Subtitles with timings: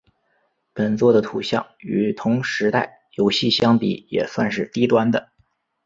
[0.73, 5.29] 本作的图像与同时代游戏相比也算是低端的。